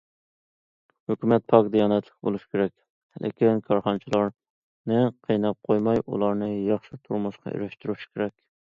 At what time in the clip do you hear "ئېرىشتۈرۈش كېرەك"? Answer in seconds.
7.57-8.39